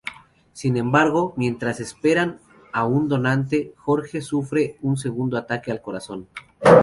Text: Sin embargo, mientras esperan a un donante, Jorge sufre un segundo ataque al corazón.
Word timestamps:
Sin 0.53 0.77
embargo, 0.77 1.35
mientras 1.37 1.79
esperan 1.79 2.39
a 2.73 2.85
un 2.87 3.07
donante, 3.07 3.75
Jorge 3.77 4.23
sufre 4.23 4.79
un 4.81 4.97
segundo 4.97 5.37
ataque 5.37 5.69
al 5.69 5.83
corazón. 5.83 6.27